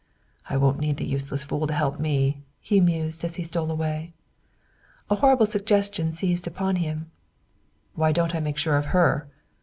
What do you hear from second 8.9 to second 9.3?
her?"